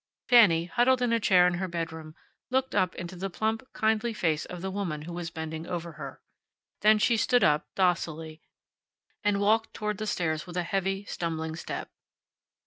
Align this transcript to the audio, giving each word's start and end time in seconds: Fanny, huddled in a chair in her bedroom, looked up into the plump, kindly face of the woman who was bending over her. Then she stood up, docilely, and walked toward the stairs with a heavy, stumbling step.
Fanny, 0.27 0.65
huddled 0.65 0.99
in 1.03 1.13
a 1.13 1.19
chair 1.19 1.45
in 1.45 1.53
her 1.61 1.67
bedroom, 1.67 2.15
looked 2.49 2.73
up 2.73 2.95
into 2.95 3.15
the 3.15 3.29
plump, 3.29 3.71
kindly 3.71 4.13
face 4.15 4.45
of 4.45 4.63
the 4.63 4.71
woman 4.71 5.03
who 5.03 5.13
was 5.13 5.29
bending 5.29 5.67
over 5.67 5.91
her. 5.91 6.23
Then 6.79 6.97
she 6.97 7.17
stood 7.17 7.43
up, 7.43 7.67
docilely, 7.75 8.41
and 9.23 9.39
walked 9.39 9.75
toward 9.75 9.99
the 9.99 10.07
stairs 10.07 10.47
with 10.47 10.57
a 10.57 10.63
heavy, 10.63 11.05
stumbling 11.05 11.55
step. 11.55 11.91